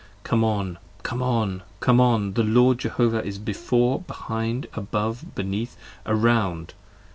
Come 0.23 0.43
on! 0.43 0.79
Come 1.03 1.21
on! 1.21 1.61
Come 1.79 2.01
on! 2.01 2.33
The 2.33 2.41
Lord 2.41 2.79
Jehovah 2.79 3.23
is 3.23 3.37
before, 3.37 4.01
behind, 4.01 4.65
above, 4.73 5.35
beneath, 5.35 5.77
around. 6.07 6.73